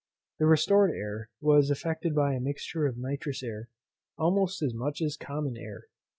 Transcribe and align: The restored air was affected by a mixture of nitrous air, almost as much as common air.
The 0.39 0.47
restored 0.47 0.89
air 0.95 1.29
was 1.41 1.69
affected 1.69 2.15
by 2.15 2.33
a 2.33 2.39
mixture 2.39 2.87
of 2.87 2.97
nitrous 2.97 3.43
air, 3.43 3.69
almost 4.17 4.63
as 4.63 4.73
much 4.73 4.99
as 4.99 5.15
common 5.15 5.55
air. 5.55 5.89